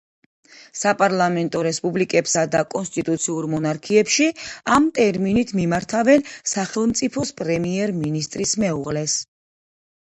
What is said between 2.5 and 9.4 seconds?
და კონსტიტუციურ მონარქიებში, ამ ტერმინით მიმართავენ სახელმწიფოს პრემიერ-მინისტრის მეუღლეს.